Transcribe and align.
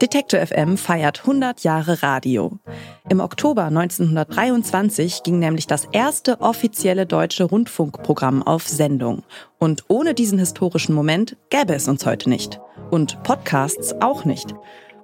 Detektor 0.00 0.46
FM 0.46 0.76
feiert 0.76 1.20
100 1.20 1.64
Jahre 1.64 2.04
Radio. 2.04 2.60
Im 3.08 3.18
Oktober 3.18 3.64
1923 3.64 5.24
ging 5.24 5.40
nämlich 5.40 5.66
das 5.66 5.88
erste 5.90 6.40
offizielle 6.40 7.04
deutsche 7.04 7.42
Rundfunkprogramm 7.42 8.44
auf 8.44 8.68
Sendung. 8.68 9.24
Und 9.58 9.86
ohne 9.88 10.14
diesen 10.14 10.38
historischen 10.38 10.94
Moment 10.94 11.36
gäbe 11.50 11.74
es 11.74 11.88
uns 11.88 12.06
heute 12.06 12.28
nicht. 12.28 12.60
Und 12.90 13.24
Podcasts 13.24 13.92
auch 14.00 14.24
nicht. 14.24 14.54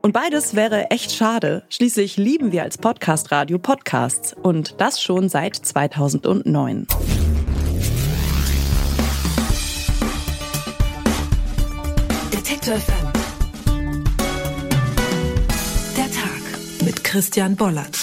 Und 0.01 0.13
beides 0.13 0.55
wäre 0.55 0.91
echt 0.93 1.11
schade. 1.11 1.65
Schließlich 1.71 2.17
lieben 2.17 2.53
wir 2.53 2.63
als 2.63 2.79
Podcast-Radio 2.79 3.59
Podcasts. 3.59 4.33
Und 4.33 4.81
das 4.81 5.03
schon 5.03 5.29
seit 5.29 5.57
2009. 5.57 6.87
Detektor 12.33 12.77
FM 12.77 13.14
Christian 17.15 17.55
Bollert. 17.55 17.97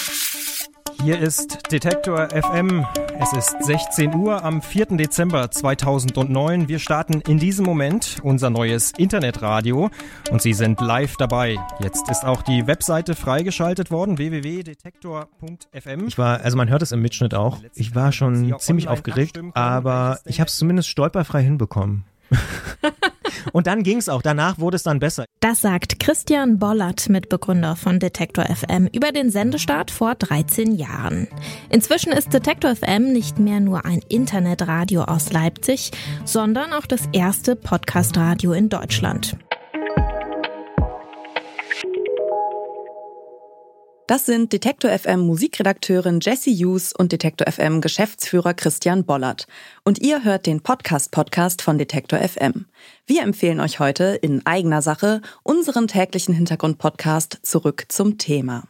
Hier 1.02 1.18
ist 1.18 1.70
Detektor 1.70 2.30
FM. 2.30 2.86
Es 3.20 3.34
ist 3.34 3.62
16 3.62 4.14
Uhr 4.14 4.42
am 4.42 4.62
4. 4.62 4.86
Dezember 4.96 5.50
2009. 5.50 6.66
Wir 6.66 6.78
starten 6.78 7.20
in 7.20 7.36
diesem 7.36 7.66
Moment 7.66 8.20
unser 8.22 8.48
neues 8.48 8.92
Internetradio 8.96 9.90
und 10.30 10.40
Sie 10.40 10.54
sind 10.54 10.80
live 10.80 11.18
dabei. 11.18 11.58
Jetzt 11.82 12.08
ist 12.08 12.24
auch 12.24 12.40
die 12.40 12.66
Webseite 12.66 13.14
freigeschaltet 13.14 13.90
worden, 13.90 14.16
www.detektor.fm. 14.16 16.06
Ich 16.08 16.16
war, 16.16 16.40
also 16.40 16.56
man 16.56 16.70
hört 16.70 16.80
es 16.80 16.92
im 16.92 17.02
Mitschnitt 17.02 17.34
auch, 17.34 17.58
ich 17.74 17.94
war 17.94 18.12
schon 18.12 18.58
ziemlich 18.60 18.88
aufgeregt, 18.88 19.38
aber 19.52 20.20
ich 20.24 20.40
habe 20.40 20.48
es 20.48 20.56
zumindest 20.56 20.88
stolperfrei 20.88 21.42
hinbekommen. 21.42 22.04
Und 23.52 23.66
dann 23.66 23.82
ging 23.82 23.98
es 23.98 24.08
auch. 24.08 24.22
Danach 24.22 24.58
wurde 24.58 24.76
es 24.76 24.82
dann 24.82 24.98
besser. 24.98 25.24
Das 25.40 25.60
sagt 25.60 25.98
Christian 25.98 26.58
Bollert, 26.58 27.08
Mitbegründer 27.08 27.76
von 27.76 27.98
Detektor 27.98 28.44
FM, 28.44 28.88
über 28.92 29.12
den 29.12 29.30
Sendestart 29.30 29.90
vor 29.90 30.14
13 30.14 30.76
Jahren. 30.76 31.28
Inzwischen 31.70 32.12
ist 32.12 32.32
Detektor 32.32 32.76
FM 32.76 33.12
nicht 33.12 33.38
mehr 33.38 33.60
nur 33.60 33.84
ein 33.84 34.00
Internetradio 34.08 35.02
aus 35.02 35.32
Leipzig, 35.32 35.90
sondern 36.24 36.72
auch 36.72 36.86
das 36.86 37.08
erste 37.12 37.56
Podcastradio 37.56 38.52
in 38.52 38.68
Deutschland. 38.68 39.36
Das 44.12 44.26
sind 44.26 44.52
Detektor 44.52 44.90
FM 44.90 45.20
Musikredakteurin 45.20 46.20
Jessie 46.20 46.54
Hughes 46.54 46.92
und 46.92 47.12
Detektor 47.12 47.50
FM 47.50 47.80
Geschäftsführer 47.80 48.52
Christian 48.52 49.06
Bollert. 49.06 49.46
Und 49.84 50.02
ihr 50.02 50.22
hört 50.22 50.44
den 50.44 50.60
Podcast-Podcast 50.60 51.62
von 51.62 51.78
Detektor 51.78 52.18
FM. 52.18 52.66
Wir 53.06 53.22
empfehlen 53.22 53.58
euch 53.58 53.80
heute 53.80 54.04
in 54.20 54.44
eigener 54.44 54.82
Sache 54.82 55.22
unseren 55.44 55.88
täglichen 55.88 56.34
Hintergrund-Podcast 56.34 57.38
Zurück 57.42 57.86
zum 57.88 58.18
Thema. 58.18 58.64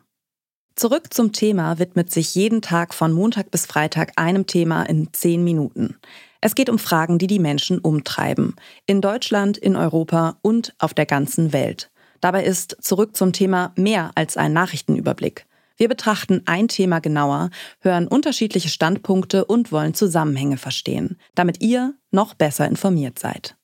Zurück 0.77 1.13
zum 1.13 1.33
Thema 1.33 1.81
widmet 1.81 2.13
sich 2.13 2.37
jeden 2.37 2.63
Tag 2.63 2.95
von 2.95 3.13
Montag 3.13 3.51
bis 3.51 3.67
Freitag 3.67 4.13
einem 4.15 4.47
Thema 4.47 4.85
in 4.85 5.13
zehn 5.13 5.43
Minuten. 5.43 5.97
Es 6.41 6.55
geht 6.55 6.71
um 6.71 6.79
Fragen, 6.79 7.19
die 7.19 7.27
die 7.27 7.41
Menschen 7.41 7.81
umtreiben. 7.81 8.55
In 8.87 9.01
Deutschland, 9.01 9.59
in 9.59 9.75
Europa 9.75 10.37
und 10.43 10.73
auf 10.79 10.95
der 10.95 11.07
ganzen 11.07 11.53
Welt. 11.53 11.92
Dabei 12.23 12.45
ist 12.45 12.77
zurück 12.81 13.17
zum 13.17 13.33
Thema 13.33 13.73
mehr 13.77 14.13
als 14.15 14.37
ein 14.39 14.53
Nachrichtenüberblick. 14.53 15.45
Wir 15.77 15.89
betrachten 15.89 16.43
ein 16.47 16.69
Thema 16.69 17.01
genauer, 17.01 17.51
hören 17.81 18.07
unterschiedliche 18.07 18.69
Standpunkte 18.69 19.45
und 19.45 19.73
wollen 19.73 19.93
Zusammenhänge 19.93 20.57
verstehen, 20.57 21.19
damit 21.35 21.61
ihr 21.61 21.95
noch 22.13 22.35
besser 22.35 22.67
informiert 22.67 23.19
seid. 23.19 23.57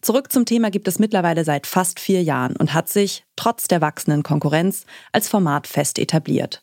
Zurück 0.00 0.32
zum 0.32 0.46
Thema 0.46 0.70
gibt 0.70 0.88
es 0.88 0.98
mittlerweile 0.98 1.44
seit 1.44 1.66
fast 1.66 2.00
vier 2.00 2.22
Jahren 2.22 2.56
und 2.56 2.72
hat 2.72 2.88
sich, 2.88 3.26
trotz 3.36 3.68
der 3.68 3.82
wachsenden 3.82 4.22
Konkurrenz, 4.22 4.86
als 5.12 5.28
Format 5.28 5.66
fest 5.66 5.98
etabliert. 5.98 6.62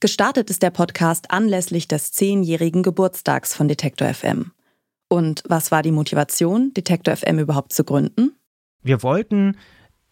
Gestartet 0.00 0.48
ist 0.48 0.62
der 0.62 0.70
Podcast 0.70 1.30
anlässlich 1.30 1.88
des 1.88 2.10
zehnjährigen 2.12 2.82
Geburtstags 2.82 3.54
von 3.54 3.68
Detektor 3.68 4.14
FM. 4.14 4.52
Und 5.10 5.42
was 5.46 5.70
war 5.70 5.82
die 5.82 5.92
Motivation, 5.92 6.72
Detektor 6.72 7.14
FM 7.14 7.38
überhaupt 7.38 7.74
zu 7.74 7.84
gründen? 7.84 8.32
Wir 8.82 9.02
wollten 9.02 9.58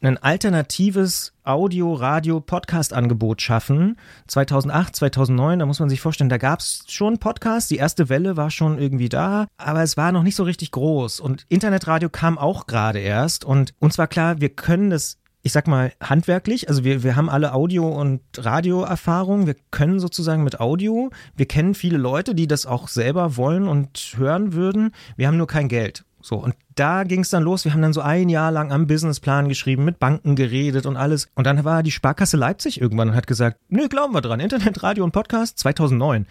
ein 0.01 0.19
alternatives 0.19 1.33
Audio-, 1.45 1.95
Radio-, 1.95 2.41
Podcast-Angebot 2.41 3.43
schaffen. 3.43 3.97
2008, 4.29 4.95
2009, 4.97 5.59
da 5.59 5.67
muss 5.67 5.81
man 5.81 5.89
sich 5.89 6.01
vorstellen, 6.01 6.31
da 6.31 6.39
gab 6.39 6.61
es 6.61 6.85
schon 6.87 7.19
Podcasts. 7.19 7.69
Die 7.69 7.77
erste 7.77 8.09
Welle 8.09 8.37
war 8.37 8.51
schon 8.51 8.79
irgendwie 8.79 9.09
da, 9.09 9.47
aber 9.57 9.83
es 9.83 9.97
war 9.97 10.13
noch 10.13 10.23
nicht 10.23 10.37
so 10.37 10.45
richtig 10.45 10.71
groß. 10.71 11.21
Und 11.21 11.47
Internetradio 11.49 12.09
kam 12.11 12.39
auch 12.39 12.67
gerade 12.67 13.01
erst. 13.01 13.45
Und 13.45 13.75
uns 13.81 13.99
war 13.99 14.07
klar, 14.07 14.41
wir 14.41 14.51
können 14.51 14.91
das 14.91 15.19
ich 15.43 15.53
sag 15.53 15.67
mal, 15.69 15.93
handwerklich. 16.03 16.69
Also 16.69 16.85
wir, 16.85 17.05
wir 17.05 17.17
haben 17.17 17.31
alle 17.31 17.55
Audio- 17.55 17.89
und 17.89 18.21
Radioerfahrung. 18.37 19.47
Wir 19.47 19.55
können 19.71 20.01
sozusagen 20.01 20.43
mit 20.45 20.61
Audio. 20.61 21.11
Wir 21.37 21.47
kennen 21.47 21.75
viele 21.75 21.97
Leute, 21.97 22.35
die 22.35 22.47
das 22.49 22.67
auch 22.67 22.89
selber 22.89 23.37
wollen 23.37 23.69
und 23.69 24.15
hören 24.17 24.53
würden. 24.53 24.91
Wir 25.17 25.29
haben 25.29 25.37
nur 25.37 25.47
kein 25.47 25.69
Geld. 25.69 26.05
So, 26.29 26.37
und 26.37 26.55
da 26.75 27.05
ging 27.05 27.21
es 27.21 27.31
dann 27.31 27.43
los. 27.43 27.65
Wir 27.65 27.73
haben 27.73 27.81
dann 27.81 27.95
so 27.95 28.03
ein 28.03 28.29
Jahr 28.29 28.53
lang 28.53 28.71
am 28.71 28.87
Businessplan 28.87 29.49
geschrieben, 29.49 29.87
mit 29.87 29.99
Banken 29.99 30.37
geredet 30.37 30.85
und 30.85 30.99
alles. 30.99 31.29
Und 31.35 31.47
dann 31.47 31.65
war 31.65 31.83
die 31.83 31.91
Sparkasse 31.91 32.37
Leipzig 32.37 32.83
irgendwann 32.83 33.09
und 33.09 33.15
hat 33.15 33.27
gesagt, 33.27 33.59
nö, 33.71 33.89
glauben 33.89 34.13
wir 34.13 34.21
dran, 34.21 34.39
Internet, 34.39 34.83
Radio 34.83 35.05
und 35.05 35.13
Podcast 35.13 35.59
2009. 35.59 36.27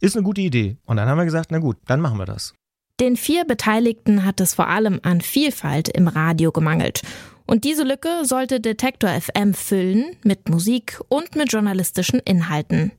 Ist 0.00 0.16
eine 0.16 0.24
gute 0.24 0.40
Idee. 0.40 0.78
Und 0.86 0.96
dann 0.96 1.10
haben 1.10 1.18
wir 1.18 1.26
gesagt, 1.26 1.50
na 1.50 1.58
gut, 1.58 1.76
dann 1.84 2.00
machen 2.00 2.16
wir 2.16 2.24
das. 2.24 2.54
Den 3.00 3.18
vier 3.18 3.44
Beteiligten 3.44 4.24
hat 4.24 4.40
es 4.40 4.54
vor 4.54 4.68
allem 4.68 4.98
an 5.02 5.20
Vielfalt 5.20 5.90
im 5.90 6.08
Radio 6.08 6.50
gemangelt. 6.50 7.02
Und 7.44 7.64
diese 7.64 7.84
Lücke 7.84 8.24
sollte 8.24 8.60
Detektor 8.60 9.10
FM 9.10 9.52
füllen 9.52 10.16
mit 10.22 10.48
Musik 10.48 11.02
und 11.10 11.36
mit 11.36 11.52
journalistischen 11.52 12.20
Inhalten. 12.20 12.92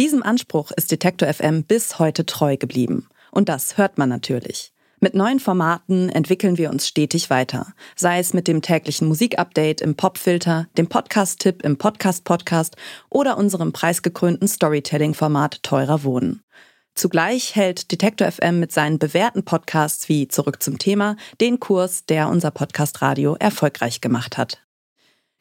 Diesem 0.00 0.24
Anspruch 0.24 0.72
ist 0.72 0.90
Detektor 0.90 1.32
FM 1.32 1.62
bis 1.62 2.00
heute 2.00 2.26
treu 2.26 2.56
geblieben. 2.56 3.06
Und 3.30 3.48
das 3.48 3.78
hört 3.78 3.96
man 3.96 4.08
natürlich. 4.08 4.71
Mit 5.04 5.16
neuen 5.16 5.40
Formaten 5.40 6.10
entwickeln 6.10 6.58
wir 6.58 6.70
uns 6.70 6.86
stetig 6.86 7.28
weiter. 7.28 7.74
Sei 7.96 8.20
es 8.20 8.34
mit 8.34 8.46
dem 8.46 8.62
täglichen 8.62 9.08
Musikupdate 9.08 9.80
im 9.80 9.96
Popfilter, 9.96 10.68
dem 10.78 10.86
Podcast-Tipp 10.86 11.64
im 11.64 11.76
Podcast-Podcast 11.76 12.76
oder 13.10 13.36
unserem 13.36 13.72
preisgekrönten 13.72 14.46
Storytelling-Format 14.46 15.64
Teurer 15.64 16.04
Wohnen. 16.04 16.44
Zugleich 16.94 17.56
hält 17.56 17.90
Detektor 17.90 18.30
FM 18.30 18.60
mit 18.60 18.70
seinen 18.70 19.00
bewährten 19.00 19.44
Podcasts 19.44 20.08
wie 20.08 20.28
Zurück 20.28 20.62
zum 20.62 20.78
Thema 20.78 21.16
den 21.40 21.58
Kurs, 21.58 22.06
der 22.06 22.28
unser 22.28 22.52
Podcast 22.52 23.02
Radio 23.02 23.34
erfolgreich 23.40 24.00
gemacht 24.00 24.38
hat. 24.38 24.62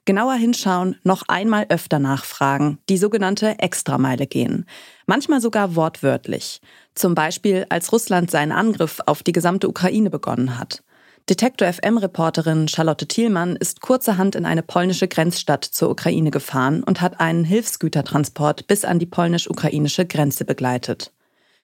Genauer 0.05 0.33
hinschauen, 0.33 0.95
noch 1.03 1.23
einmal 1.27 1.67
öfter 1.69 1.99
nachfragen, 1.99 2.79
die 2.89 2.97
sogenannte 2.97 3.59
Extrameile 3.59 4.25
gehen. 4.25 4.65
Manchmal 5.05 5.41
sogar 5.41 5.75
wortwörtlich. 5.75 6.59
Zum 6.95 7.13
Beispiel, 7.13 7.67
als 7.69 7.91
Russland 7.91 8.31
seinen 8.31 8.51
Angriff 8.51 8.99
auf 9.05 9.21
die 9.21 9.31
gesamte 9.31 9.69
Ukraine 9.69 10.09
begonnen 10.09 10.57
hat. 10.57 10.83
Detektor 11.29 11.71
FM-Reporterin 11.71 12.67
Charlotte 12.67 13.07
Thielmann 13.07 13.55
ist 13.55 13.81
kurzerhand 13.81 14.35
in 14.35 14.45
eine 14.45 14.63
polnische 14.63 15.07
Grenzstadt 15.07 15.63
zur 15.63 15.91
Ukraine 15.91 16.31
gefahren 16.31 16.83
und 16.83 16.99
hat 16.99 17.19
einen 17.19 17.43
Hilfsgütertransport 17.43 18.65
bis 18.65 18.83
an 18.85 18.97
die 18.97 19.05
polnisch-ukrainische 19.05 20.07
Grenze 20.07 20.45
begleitet. 20.45 21.11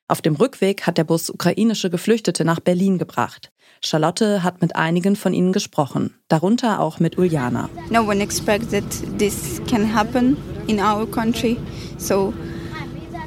Auf 0.09 0.22
dem 0.22 0.35
Rückweg 0.35 0.88
hat 0.88 0.97
der 0.97 1.03
Bus 1.03 1.29
ukrainische 1.29 1.90
Geflüchtete 1.90 2.45
nach 2.45 2.62
Berlin 2.62 2.97
gebracht. 2.97 3.51
Charlotte 3.81 4.41
hat 4.41 4.62
mit 4.62 4.75
einigen 4.78 5.18
von 5.18 5.34
ihnen 5.34 5.51
gesprochen, 5.51 6.13
darunter 6.29 6.79
auch 6.79 7.01
mit 7.01 7.18
Uljana. 7.18 7.69
No 7.90 8.03
one 8.03 8.23
expected 8.23 8.85
this 9.19 9.62
can 9.69 9.94
happen 9.94 10.38
in 10.68 10.79
our 10.79 11.06
country, 11.06 11.57
so 11.97 12.34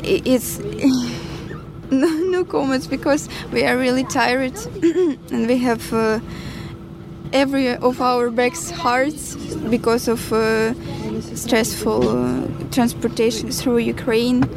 it's 0.02 0.58
no, 1.90 2.08
no 2.30 2.44
comments 2.44 2.86
because 2.86 3.28
we 3.52 3.62
are 3.62 3.76
really 3.78 4.04
tired 4.04 4.54
and 5.30 5.46
we 5.48 5.58
have 5.58 5.92
uh, 5.92 6.18
every 7.32 7.76
of 7.76 8.00
our 8.00 8.30
bags 8.30 8.70
hard 8.70 9.14
because 9.68 10.08
of 10.08 10.32
uh, 10.32 10.72
stressful 11.34 12.08
uh, 12.08 12.46
transportation 12.70 13.50
through 13.50 13.78
Ukraine. 13.78 14.48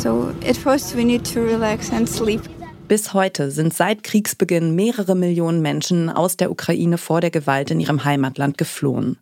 So 0.00 0.32
at 0.48 0.56
first 0.56 0.96
we 0.96 1.04
need 1.04 1.30
to 1.34 1.40
relax 1.40 1.92
and 1.92 2.08
sleep. 2.08 2.40
Bis 2.88 3.12
heute 3.12 3.50
sind 3.50 3.74
seit 3.74 4.02
Kriegsbeginn 4.02 4.74
mehrere 4.74 5.14
Millionen 5.14 5.60
Menschen 5.60 6.08
aus 6.08 6.38
der 6.38 6.50
Ukraine 6.50 6.96
vor 6.96 7.20
der 7.20 7.30
Gewalt 7.30 7.70
in 7.70 7.80
ihrem 7.80 8.02
Heimatland 8.02 8.56
geflohen. 8.56 9.18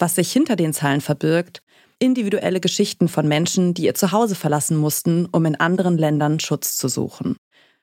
Was 0.00 0.16
sich 0.16 0.32
hinter 0.32 0.56
den 0.56 0.72
Zahlen 0.72 1.00
verbirgt, 1.00 1.62
individuelle 2.00 2.58
Geschichten 2.58 3.06
von 3.06 3.28
Menschen, 3.28 3.72
die 3.72 3.84
ihr 3.84 3.94
Zuhause 3.94 4.34
verlassen 4.34 4.76
mussten, 4.76 5.28
um 5.30 5.46
in 5.46 5.54
anderen 5.54 5.96
Ländern 5.96 6.40
Schutz 6.40 6.76
zu 6.76 6.88
suchen. 6.88 7.36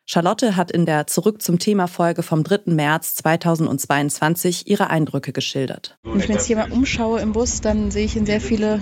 Charlotte 0.06 0.58
hat 0.58 0.70
in 0.70 0.86
der 0.86 1.08
Zurück 1.08 1.42
zum 1.42 1.60
Thema 1.60 1.88
Folge 1.88 2.24
vom 2.24 2.44
3. 2.44 2.74
März 2.74 3.16
2022 3.16 4.68
ihre 4.68 4.90
Eindrücke 4.90 5.32
geschildert. 5.32 5.98
Wenn 6.04 6.20
ich 6.20 6.28
mich 6.28 6.36
jetzt 6.36 6.46
hier 6.48 6.58
mal 6.58 6.72
umschaue 6.72 7.22
im 7.22 7.32
Bus, 7.32 7.62
dann 7.62 7.90
sehe 7.90 8.04
ich 8.04 8.18
in 8.18 8.26
sehr 8.26 8.42
viele, 8.42 8.82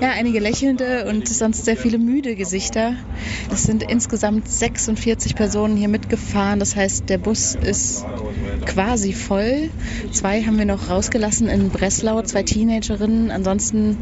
ja, 0.00 0.10
einige 0.10 0.40
lächelnde 0.40 1.06
und 1.10 1.28
sonst 1.28 1.66
sehr 1.66 1.76
viele 1.76 1.98
müde 1.98 2.36
Gesichter. 2.36 2.94
Es 3.52 3.64
sind 3.64 3.82
insgesamt 3.82 4.48
46 4.48 5.34
Personen 5.34 5.76
hier 5.76 5.88
mitgefahren. 5.88 6.58
Das 6.58 6.74
heißt, 6.74 7.10
der 7.10 7.18
Bus 7.18 7.54
ist 7.54 8.06
quasi 8.64 9.12
voll. 9.12 9.68
Zwei 10.10 10.42
haben 10.42 10.56
wir 10.56 10.64
noch 10.64 10.88
rausgelassen 10.88 11.48
in 11.48 11.68
Breslau, 11.68 12.22
zwei 12.22 12.42
Teenagerinnen. 12.44 13.30
Ansonsten 13.30 13.98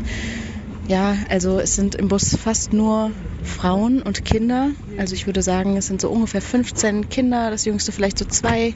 ja, 0.87 1.17
also 1.29 1.59
es 1.59 1.75
sind 1.75 1.95
im 1.95 2.09
Bus 2.09 2.37
fast 2.37 2.73
nur 2.73 3.11
Frauen 3.43 4.03
und 4.03 4.25
Kinder. 4.25 4.71
Also 4.99 5.15
ich 5.15 5.27
würde 5.27 5.43
sagen, 5.43 5.77
es 5.77 5.87
sind 5.87 6.01
so 6.01 6.11
ungefähr 6.11 6.43
15 6.43 7.09
Kinder, 7.09 7.51
das 7.51 7.65
jüngste 7.65 7.93
vielleicht 7.93 8.19
so 8.19 8.25
zwei. 8.25 8.75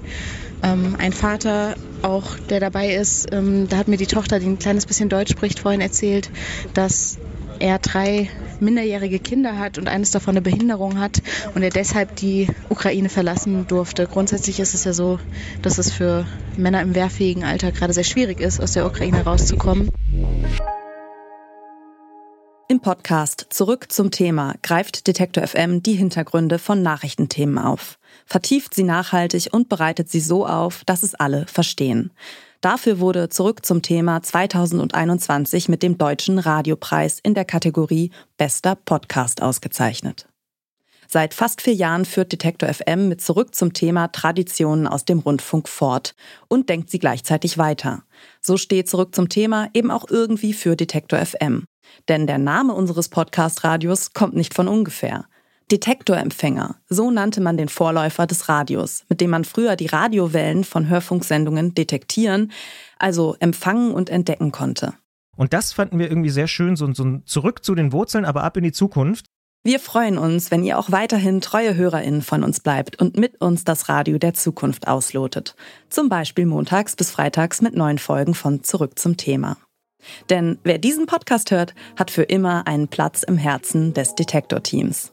Ähm, 0.62 0.96
ein 0.98 1.12
Vater 1.12 1.76
auch, 2.02 2.38
der 2.50 2.60
dabei 2.60 2.94
ist. 2.94 3.26
Ähm, 3.32 3.68
da 3.68 3.76
hat 3.76 3.88
mir 3.88 3.96
die 3.96 4.06
Tochter, 4.06 4.40
die 4.40 4.46
ein 4.46 4.58
kleines 4.58 4.86
bisschen 4.86 5.08
Deutsch 5.08 5.32
spricht, 5.32 5.60
vorhin 5.60 5.80
erzählt, 5.80 6.30
dass 6.74 7.18
er 7.60 7.78
drei 7.78 8.30
minderjährige 8.60 9.18
Kinder 9.18 9.58
hat 9.58 9.78
und 9.78 9.88
eines 9.88 10.10
davon 10.10 10.32
eine 10.32 10.42
Behinderung 10.42 10.98
hat 10.98 11.22
und 11.54 11.62
er 11.62 11.70
deshalb 11.70 12.16
die 12.16 12.48
Ukraine 12.68 13.08
verlassen 13.08 13.66
durfte. 13.66 14.06
Grundsätzlich 14.06 14.60
ist 14.60 14.74
es 14.74 14.84
ja 14.84 14.92
so, 14.92 15.20
dass 15.62 15.78
es 15.78 15.92
für 15.92 16.26
Männer 16.56 16.82
im 16.82 16.94
wehrfähigen 16.94 17.44
Alter 17.44 17.72
gerade 17.72 17.92
sehr 17.92 18.04
schwierig 18.04 18.40
ist, 18.40 18.60
aus 18.60 18.72
der 18.72 18.86
Ukraine 18.86 19.22
rauszukommen. 19.24 19.90
Im 22.70 22.80
Podcast 22.80 23.46
Zurück 23.48 23.90
zum 23.90 24.10
Thema 24.10 24.54
greift 24.62 25.06
Detektor 25.06 25.46
FM 25.46 25.82
die 25.82 25.94
Hintergründe 25.94 26.58
von 26.58 26.82
Nachrichtenthemen 26.82 27.56
auf, 27.56 27.98
vertieft 28.26 28.74
sie 28.74 28.82
nachhaltig 28.82 29.48
und 29.52 29.70
bereitet 29.70 30.10
sie 30.10 30.20
so 30.20 30.46
auf, 30.46 30.84
dass 30.84 31.02
es 31.02 31.14
alle 31.14 31.46
verstehen. 31.46 32.12
Dafür 32.60 33.00
wurde 33.00 33.30
Zurück 33.30 33.64
zum 33.64 33.80
Thema 33.80 34.22
2021 34.22 35.70
mit 35.70 35.82
dem 35.82 35.96
Deutschen 35.96 36.38
Radiopreis 36.38 37.20
in 37.22 37.32
der 37.32 37.46
Kategorie 37.46 38.10
Bester 38.36 38.74
Podcast 38.74 39.40
ausgezeichnet. 39.40 40.28
Seit 41.10 41.32
fast 41.32 41.62
vier 41.62 41.72
Jahren 41.72 42.04
führt 42.04 42.32
Detektor 42.32 42.68
FM 42.68 43.08
mit 43.08 43.22
Zurück 43.22 43.54
zum 43.54 43.72
Thema 43.72 44.08
Traditionen 44.08 44.86
aus 44.86 45.06
dem 45.06 45.20
Rundfunk 45.20 45.66
fort 45.66 46.14
und 46.48 46.68
denkt 46.68 46.90
sie 46.90 46.98
gleichzeitig 46.98 47.56
weiter. 47.56 48.02
So 48.42 48.58
steht 48.58 48.90
Zurück 48.90 49.14
zum 49.14 49.30
Thema 49.30 49.70
eben 49.72 49.90
auch 49.90 50.04
irgendwie 50.10 50.52
für 50.52 50.76
Detektor 50.76 51.18
FM. 51.18 51.64
Denn 52.08 52.26
der 52.26 52.38
Name 52.38 52.74
unseres 52.74 53.08
Podcast-Radios 53.08 54.12
kommt 54.12 54.34
nicht 54.34 54.54
von 54.54 54.68
ungefähr. 54.68 55.26
Detektorempfänger, 55.70 56.76
so 56.88 57.10
nannte 57.10 57.40
man 57.42 57.58
den 57.58 57.68
Vorläufer 57.68 58.26
des 58.26 58.48
Radios, 58.48 59.04
mit 59.08 59.20
dem 59.20 59.30
man 59.30 59.44
früher 59.44 59.76
die 59.76 59.86
Radiowellen 59.86 60.64
von 60.64 60.88
Hörfunksendungen 60.88 61.74
detektieren, 61.74 62.52
also 62.98 63.36
empfangen 63.38 63.92
und 63.92 64.08
entdecken 64.08 64.50
konnte. 64.50 64.94
Und 65.36 65.52
das 65.52 65.72
fanden 65.72 65.98
wir 65.98 66.08
irgendwie 66.08 66.30
sehr 66.30 66.48
schön, 66.48 66.74
so, 66.74 66.92
so 66.94 67.18
zurück 67.24 67.64
zu 67.64 67.74
den 67.74 67.92
Wurzeln, 67.92 68.24
aber 68.24 68.44
ab 68.44 68.56
in 68.56 68.64
die 68.64 68.72
Zukunft. 68.72 69.26
Wir 69.62 69.78
freuen 69.78 70.18
uns, 70.18 70.50
wenn 70.50 70.64
ihr 70.64 70.78
auch 70.78 70.90
weiterhin 70.90 71.40
treue 71.40 71.74
HörerInnen 71.74 72.22
von 72.22 72.42
uns 72.42 72.60
bleibt 72.60 73.00
und 73.00 73.16
mit 73.16 73.40
uns 73.40 73.64
das 73.64 73.88
Radio 73.88 74.18
der 74.18 74.32
Zukunft 74.32 74.88
auslotet. 74.88 75.54
Zum 75.90 76.08
Beispiel 76.08 76.46
montags 76.46 76.96
bis 76.96 77.10
freitags 77.10 77.60
mit 77.60 77.74
neuen 77.74 77.98
Folgen 77.98 78.34
von 78.34 78.62
Zurück 78.62 78.98
zum 78.98 79.16
Thema. 79.16 79.58
Denn 80.30 80.58
wer 80.64 80.78
diesen 80.78 81.06
Podcast 81.06 81.50
hört, 81.50 81.74
hat 81.96 82.10
für 82.10 82.22
immer 82.22 82.66
einen 82.66 82.88
Platz 82.88 83.22
im 83.22 83.36
Herzen 83.36 83.94
des 83.94 84.14
Detektor-Teams. 84.14 85.12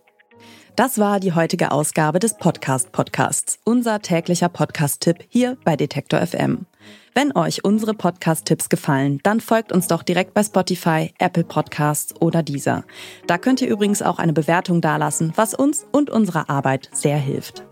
Das 0.76 1.00
war 1.00 1.22
die 1.22 1.34
heutige 1.34 1.72
Ausgabe 1.72 2.20
des 2.20 2.38
Podcast 2.38 2.92
Podcasts, 2.92 3.60
unser 3.64 4.02
täglicher 4.02 4.50
Podcast-Tipp 4.50 5.24
hier 5.30 5.58
bei 5.64 5.78
Detektor 5.78 6.20
FM. 6.20 6.66
Wenn 7.14 7.34
euch 7.34 7.64
unsere 7.64 7.94
Podcast-Tipps 7.94 8.68
gefallen, 8.68 9.22
dann 9.24 9.40
folgt 9.40 9.72
uns 9.72 9.88
doch 9.88 10.04
direkt 10.04 10.34
bei 10.34 10.44
Spotify, 10.44 11.14
Apple 11.18 11.46
Podcasts 11.46 12.14
oder 12.20 12.44
dieser. 12.44 12.84
Da 13.26 13.38
könnt 13.38 13.62
ihr 13.62 13.70
übrigens 13.70 14.02
auch 14.02 14.20
eine 14.20 14.34
Bewertung 14.34 14.82
dalassen, 14.82 15.32
was 15.38 15.54
uns 15.54 15.86
und 15.94 16.10
unserer 16.10 16.50
Arbeit 16.50 16.90
sehr 16.92 17.18
hilft. 17.18 17.64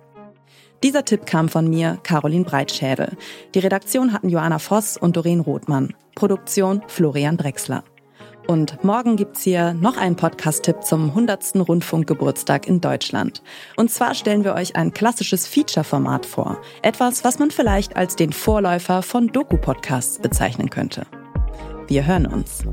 Dieser 0.83 1.06
Tipp 1.06 1.25
kam 1.25 1.47
von 1.47 1.69
mir, 1.69 1.97
Caroline 2.03 2.44
Breitschädel. 2.44 3.15
Die 3.56 3.59
Redaktion 3.59 4.12
hatten 4.12 4.27
Joanna 4.27 4.59
Voss 4.59 4.97
und 4.97 5.15
Doreen 5.15 5.39
Rothmann. 5.39 5.94
Produktion 6.13 6.83
Florian 6.88 7.38
Drexler. 7.38 7.85
Und 8.47 8.83
morgen 8.83 9.15
gibt's 9.15 9.44
hier 9.44 9.74
noch 9.74 9.95
einen 9.95 10.18
Podcast-Tipp 10.18 10.83
zum 10.83 11.12
100. 11.12 11.56
Rundfunkgeburtstag 11.56 12.68
in 12.68 12.81
Deutschland. 12.81 13.41
Und 13.77 13.91
zwar 13.91 14.13
stellen 14.13 14.44
wir 14.44 14.56
euch 14.56 14.75
ein 14.75 14.94
klassisches 14.94 15.47
Feature-Format 15.47 16.25
vor. 16.25 16.59
Etwas, 16.81 17.24
was 17.24 17.39
man 17.39 17.51
vielleicht 17.51 17.95
als 17.95 18.18
den 18.18 18.33
Vorläufer 18.33 19.03
von 19.03 19.27
Doku-Podcasts 19.27 20.19
bezeichnen 20.19 20.69
könnte. 20.69 21.07
Wir 21.88 22.06
hören 22.06 22.27
uns. 22.27 22.65